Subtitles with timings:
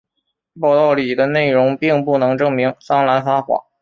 [0.59, 3.65] 报道里的内容并不能证明桑兰撒谎。